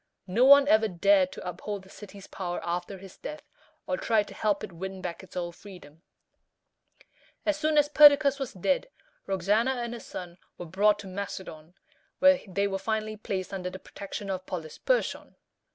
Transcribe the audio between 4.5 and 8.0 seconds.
it win back its old freedom. As soon as